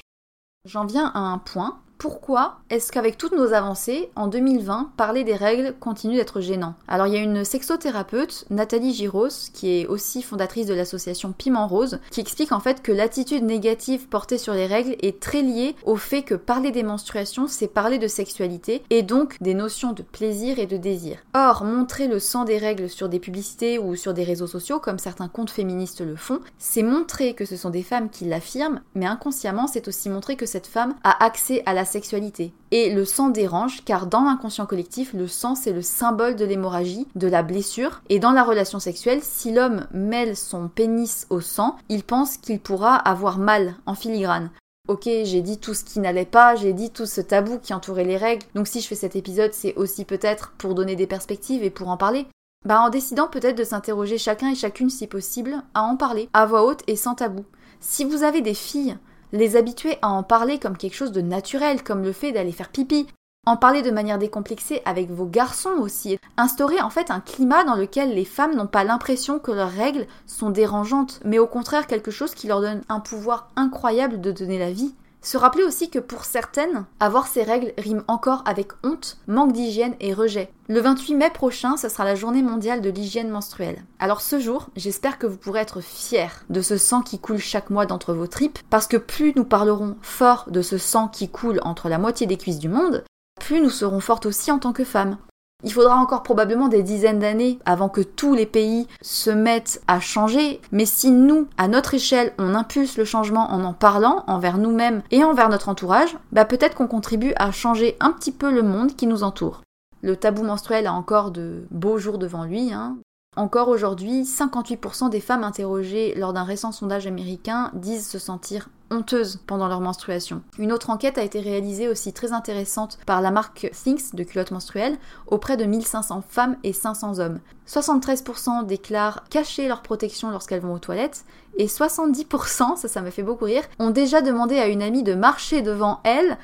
[0.64, 5.36] J'en viens à un point pourquoi est-ce qu'avec toutes nos avancées, en 2020, parler des
[5.36, 6.76] règles continue d'être gênant?
[6.88, 11.68] Alors il y a une sexothérapeute, Nathalie Giros, qui est aussi fondatrice de l'association Piment
[11.68, 15.76] Rose, qui explique en fait que l'attitude négative portée sur les règles est très liée
[15.86, 20.04] au fait que parler des menstruations, c'est parler de sexualité et donc des notions de
[20.04, 21.18] plaisir et de désir.
[21.34, 25.00] Or, montrer le sang des règles sur des publicités ou sur des réseaux sociaux, comme
[25.00, 29.06] certains comptes féministes le font, c'est montrer que ce sont des femmes qui l'affirment, mais
[29.06, 32.54] inconsciemment, c'est aussi montrer que cette femme a accès à la sexualité.
[32.72, 37.08] Et le sang dérange car dans l'inconscient collectif, le sang c'est le symbole de l'hémorragie,
[37.16, 38.02] de la blessure.
[38.10, 42.60] Et dans la relation sexuelle, si l'homme mêle son pénis au sang, il pense qu'il
[42.60, 44.50] pourra avoir mal en filigrane.
[44.90, 48.04] Ok, j'ai dit tout ce qui n'allait pas, j'ai dit tout ce tabou qui entourait
[48.04, 51.64] les règles, donc si je fais cet épisode, c'est aussi peut-être pour donner des perspectives
[51.64, 52.28] et pour en parler.
[52.66, 56.46] Bah en décidant peut-être de s'interroger chacun et chacune si possible, à en parler, à
[56.46, 57.46] voix haute et sans tabou.
[57.80, 58.98] Si vous avez des filles
[59.34, 62.70] les habituer à en parler comme quelque chose de naturel, comme le fait d'aller faire
[62.70, 63.08] pipi,
[63.46, 67.76] en parler de manière décomplexée avec vos garçons aussi, instaurer en fait un climat dans
[67.76, 72.12] lequel les femmes n'ont pas l'impression que leurs règles sont dérangeantes, mais au contraire quelque
[72.12, 74.96] chose qui leur donne un pouvoir incroyable de donner la vie.
[75.24, 79.96] Se rappeler aussi que pour certaines, avoir ces règles rime encore avec honte, manque d'hygiène
[80.02, 80.52] et rejet.
[80.68, 83.86] Le 28 mai prochain, ce sera la journée mondiale de l'hygiène menstruelle.
[84.00, 87.70] Alors ce jour, j'espère que vous pourrez être fiers de ce sang qui coule chaque
[87.70, 91.62] mois d'entre vos tripes, parce que plus nous parlerons fort de ce sang qui coule
[91.64, 93.06] entre la moitié des cuisses du monde,
[93.40, 95.18] plus nous serons fortes aussi en tant que femmes.
[95.64, 100.00] Il faudra encore probablement des dizaines d'années avant que tous les pays se mettent à
[100.02, 104.58] changer, mais si nous, à notre échelle, on impulse le changement en en parlant envers
[104.58, 108.62] nous-mêmes et envers notre entourage, bah peut-être qu'on contribue à changer un petit peu le
[108.62, 109.62] monde qui nous entoure.
[110.02, 112.74] Le tabou menstruel a encore de beaux jours devant lui.
[112.74, 112.98] Hein.
[113.36, 119.40] Encore aujourd'hui, 58% des femmes interrogées lors d'un récent sondage américain disent se sentir honteuses
[119.48, 120.44] pendant leur menstruation.
[120.60, 124.52] Une autre enquête a été réalisée aussi très intéressante par la marque Thinks de culottes
[124.52, 127.40] menstruelles auprès de 1500 femmes et 500 hommes.
[127.68, 131.26] 73% déclarent cacher leur protection lorsqu'elles vont aux toilettes
[131.58, 135.14] et 70%, ça ça me fait beaucoup rire, ont déjà demandé à une amie de
[135.14, 136.38] marcher devant elles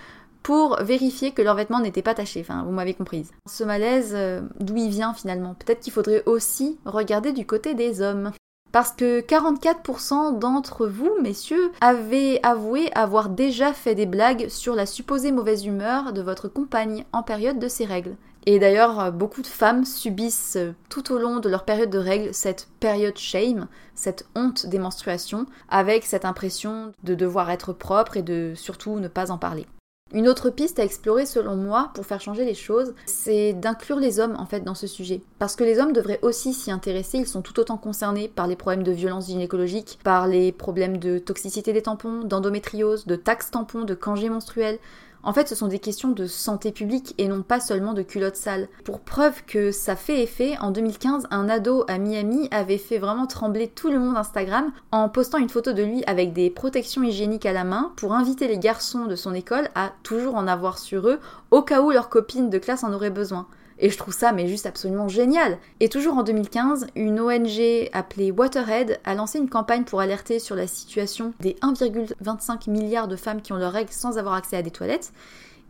[0.49, 2.41] pour vérifier que leurs vêtements n'étaient pas tachés.
[2.41, 3.29] Enfin, vous m'avez comprise.
[3.47, 8.01] Ce malaise, euh, d'où il vient finalement Peut-être qu'il faudrait aussi regarder du côté des
[8.01, 8.31] hommes.
[8.71, 14.87] Parce que 44% d'entre vous, messieurs, avez avoué avoir déjà fait des blagues sur la
[14.87, 18.15] supposée mauvaise humeur de votre compagne en période de ses règles.
[18.47, 20.57] Et d'ailleurs, beaucoup de femmes subissent
[20.89, 25.45] tout au long de leur période de règles cette période shame, cette honte des menstruations,
[25.69, 29.67] avec cette impression de devoir être propre et de surtout ne pas en parler.
[30.11, 34.19] Une autre piste à explorer selon moi pour faire changer les choses, c'est d'inclure les
[34.19, 35.21] hommes en fait dans ce sujet.
[35.37, 38.55] Parce que les hommes devraient aussi s'y intéresser, ils sont tout autant concernés par les
[38.55, 43.83] problèmes de violence gynécologique, par les problèmes de toxicité des tampons, d'endométriose, de taxes tampons,
[43.83, 44.79] de congés menstruels,
[45.23, 48.35] en fait, ce sont des questions de santé publique et non pas seulement de culottes
[48.35, 48.69] sales.
[48.85, 53.27] Pour preuve que ça fait effet, en 2015, un ado à Miami avait fait vraiment
[53.27, 57.45] trembler tout le monde Instagram en postant une photo de lui avec des protections hygiéniques
[57.45, 61.07] à la main pour inviter les garçons de son école à toujours en avoir sur
[61.07, 61.19] eux
[61.51, 63.47] au cas où leurs copines de classe en auraient besoin.
[63.79, 65.57] Et je trouve ça mais juste absolument génial.
[65.79, 70.55] Et toujours en 2015, une ONG appelée Waterhead a lancé une campagne pour alerter sur
[70.55, 74.61] la situation des 1,25 milliards de femmes qui ont leurs règles sans avoir accès à
[74.61, 75.11] des toilettes.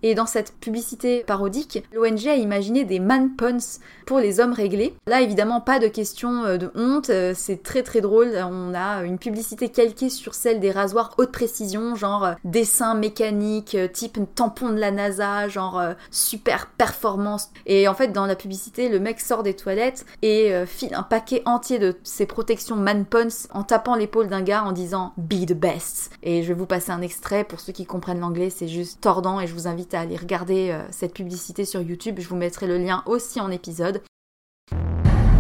[0.02, 4.96] Et dans cette publicité parodique, l'ONG a imaginé des man puns pour les hommes réglés.
[5.08, 8.32] Là, évidemment, pas de question euh, de honte, euh, c'est très très drôle.
[8.38, 13.78] On a une publicité calquée sur celle des rasoirs haute précision, genre euh, dessin mécanique,
[13.94, 15.82] type tampon de la NASA, genre
[16.12, 17.50] super performance.
[17.66, 21.42] Et en fait, dans la publicité, le mec sort des toilettes et file un paquet
[21.46, 25.54] entier de ses protections man puns en tapant l'épaule d'un gars en disant Be the
[25.54, 26.12] best.
[26.24, 29.40] Et je vais vous passer un extrait pour ceux qui comprennent l'anglais, c'est juste tordant
[29.40, 32.16] et je vous invite à aller regarder euh, cette publicité sur YouTube.
[32.20, 34.02] Je vous mettrai le lien aussi en épisode.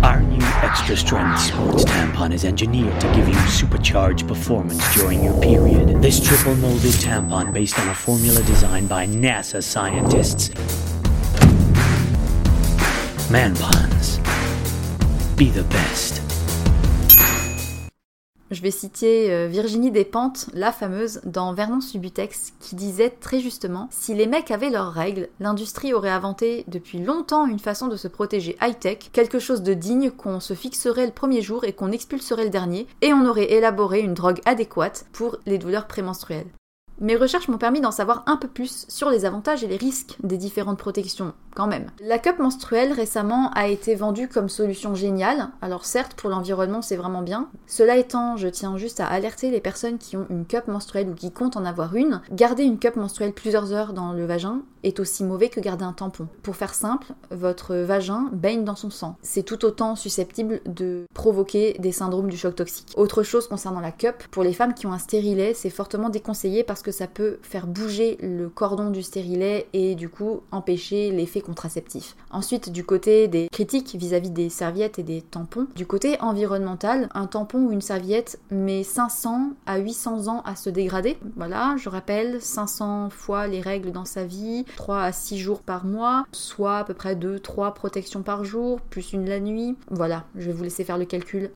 [0.02, 5.38] Our new extra strength sports tampon is engineered to give you supercharged performance during your
[5.41, 6.02] period.
[6.02, 10.52] This triple molded tampon based on a formula designed by NASA scientists.
[13.30, 14.20] Man puns.
[15.36, 16.29] Be the best.
[18.52, 23.88] Je vais citer euh, Virginie Despentes, la fameuse, dans Vernon Subutex, qui disait très justement
[23.91, 28.08] Si les mecs avaient leurs règles, l'industrie aurait inventé depuis longtemps une façon de se
[28.08, 32.45] protéger high-tech, quelque chose de digne qu'on se fixerait le premier jour et qu'on expulserait
[32.45, 36.47] le dernier, et on aurait élaboré une drogue adéquate pour les douleurs prémenstruelles.
[37.02, 40.18] Mes recherches m'ont permis d'en savoir un peu plus sur les avantages et les risques
[40.22, 41.88] des différentes protections, quand même.
[42.02, 46.95] La cup menstruelle récemment a été vendue comme solution géniale, alors certes pour l'environnement c'est
[46.95, 47.50] vraiment bien.
[47.68, 51.14] Cela étant, je tiens juste à alerter les personnes qui ont une cup menstruelle ou
[51.14, 55.00] qui comptent en avoir une, garder une cup menstruelle plusieurs heures dans le vagin est
[55.00, 56.28] aussi mauvais que garder un tampon.
[56.43, 59.18] Pour faire simple, votre vagin baigne dans son sang.
[59.22, 62.93] C'est tout autant susceptible de provoquer des syndromes du choc toxique.
[62.95, 66.64] Autre chose concernant la cup, pour les femmes qui ont un stérilet, c'est fortement déconseillé
[66.64, 71.39] parce que ça peut faire bouger le cordon du stérilet et du coup empêcher l'effet
[71.42, 72.16] contraceptif.
[72.32, 77.28] Ensuite, du côté des critiques vis-à-vis des serviettes et des tampons, du côté environnemental, un
[77.28, 81.18] tampon ou une serviette met 500 à 800 ans à se dégrader.
[81.36, 85.86] Voilà, je rappelle, 500 fois les règles dans sa vie, 3 à 6 jours par
[85.86, 89.78] mois, soit à peu près 2-3 protections par jour, plus une la nuit.
[89.90, 91.52] Voilà, je vais vous laisser faire le calcul.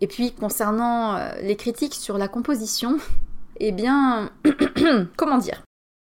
[0.00, 2.98] Et puis concernant euh, les critiques sur la composition,
[3.60, 4.30] eh bien,
[5.16, 5.62] comment dire?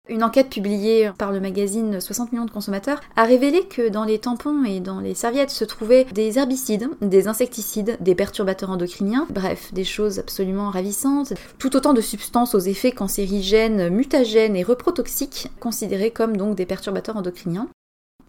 [0.09, 4.19] Une enquête publiée par le magazine 60 millions de consommateurs a révélé que dans les
[4.19, 9.73] tampons et dans les serviettes se trouvaient des herbicides, des insecticides, des perturbateurs endocriniens, bref,
[9.73, 16.11] des choses absolument ravissantes, tout autant de substances aux effets cancérigènes, mutagènes et reprotoxiques, considérées
[16.11, 17.69] comme donc des perturbateurs endocriniens.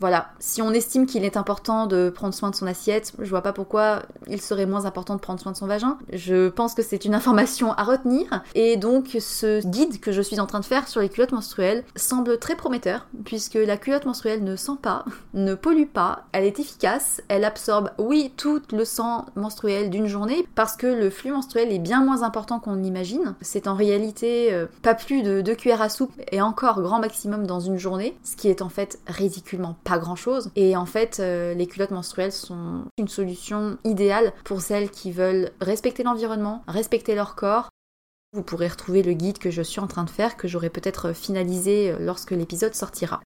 [0.04, 3.42] Voilà, si on estime qu'il est important de prendre soin de son assiette, je vois
[3.42, 5.98] pas pourquoi il serait moins important de prendre soin de son vagin.
[6.12, 8.44] Je pense que c'est une information à retenir.
[8.54, 11.86] Et donc ce guide que je suis en train de faire sur les culottes menstruelles
[11.96, 16.60] semble très prometteur, puisque la culotte menstruelle ne sent pas, ne pollue pas, elle est
[16.60, 21.72] efficace, elle absorbe, oui, tout le sang menstruel d'une journée, parce que le flux menstruel
[21.72, 23.36] est bien moins important qu'on l'imagine.
[23.40, 27.48] C'est en réalité euh, pas plus de 2 cuillères à soupe et encore grand maximum
[27.48, 30.52] dans une journée, ce qui est en fait ridiculement pas grand chose.
[30.56, 35.52] Et en fait, euh, les culottes menstruelles sont une solution idéale pour celles qui veulent
[35.62, 37.70] respecter l'environnement, respecter leur corps.
[38.34, 41.14] Vous pourrez retrouver le guide que je suis en train de faire, que j'aurai peut-être
[41.14, 43.22] finalisé euh, lorsque l'épisode sortira.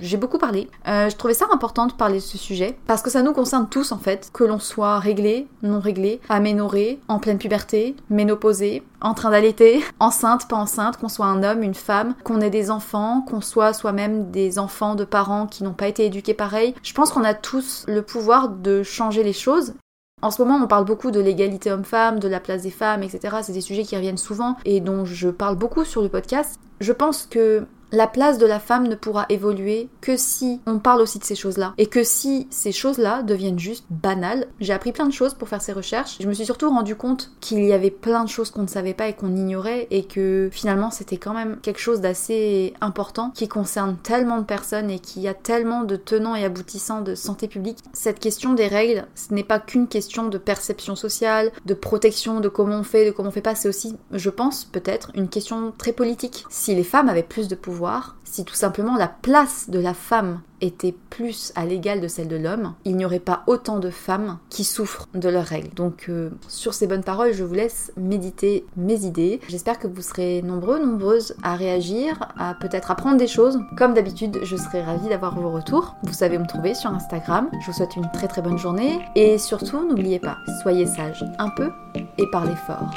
[0.00, 0.68] J'ai beaucoup parlé.
[0.88, 3.68] Euh, je trouvais ça important de parler de ce sujet parce que ça nous concerne
[3.68, 9.14] tous en fait, que l'on soit réglé, non réglé, aménoré, en pleine puberté, ménopausé, en
[9.14, 13.22] train d'allaiter, enceinte, pas enceinte, qu'on soit un homme, une femme, qu'on ait des enfants,
[13.22, 16.74] qu'on soit soi-même des enfants de parents qui n'ont pas été éduqués pareil.
[16.82, 19.74] Je pense qu'on a tous le pouvoir de changer les choses
[20.22, 23.36] en ce moment, on parle beaucoup de l'égalité homme-femme, de la place des femmes, etc.
[23.42, 26.58] C'est des sujets qui reviennent souvent et dont je parle beaucoup sur le podcast.
[26.80, 31.00] Je pense que la place de la femme ne pourra évoluer que si on parle
[31.00, 31.74] aussi de ces choses-là.
[31.78, 34.46] Et que si ces choses-là deviennent juste banales.
[34.60, 36.16] J'ai appris plein de choses pour faire ces recherches.
[36.20, 38.94] Je me suis surtout rendu compte qu'il y avait plein de choses qu'on ne savait
[38.94, 43.48] pas et qu'on ignorait et que finalement c'était quand même quelque chose d'assez important qui
[43.48, 47.78] concerne tellement de personnes et qui a tellement de tenants et aboutissants de santé publique.
[47.92, 52.48] Cette question des règles, ce n'est pas qu'une question de perception sociale, de protection, de
[52.48, 53.54] comment on fait, de comment on fait pas.
[53.54, 56.44] C'est aussi, je pense, peut-être une question très politique.
[56.50, 57.83] Si les femmes avaient plus de pouvoir,
[58.24, 62.36] si tout simplement la place de la femme était plus à l'égal de celle de
[62.36, 65.74] l'homme, il n'y aurait pas autant de femmes qui souffrent de leurs règles.
[65.74, 69.40] Donc euh, sur ces bonnes paroles, je vous laisse méditer mes idées.
[69.48, 73.58] J'espère que vous serez nombreux, nombreuses à réagir, à peut-être apprendre des choses.
[73.76, 75.94] Comme d'habitude, je serai ravie d'avoir vos retours.
[76.04, 77.50] Vous savez me trouver sur Instagram.
[77.60, 81.50] Je vous souhaite une très très bonne journée et surtout n'oubliez pas, soyez sages un
[81.50, 81.70] peu
[82.18, 82.90] et parlez fort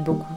[0.00, 0.34] beaucoup.